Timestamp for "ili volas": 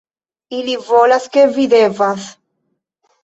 0.59-1.27